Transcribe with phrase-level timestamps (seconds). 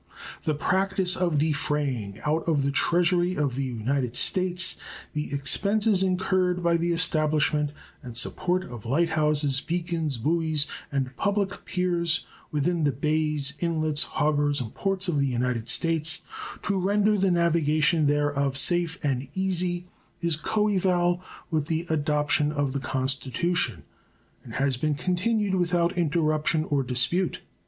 [0.45, 4.77] The practice of defraying out of the Treasury of the United States
[5.13, 7.69] the expenses incurred by the establishment
[8.01, 14.59] and support of light houses, beacons, buoys, and public piers within the bays, inlets, harbors,
[14.59, 16.23] and ports of the United States,
[16.63, 19.85] to render the navigation thereof safe and easy,
[20.19, 21.21] is coeval
[21.51, 23.83] with the adoption of the Constitution,
[24.43, 27.37] and has been continued without interruption or dispute.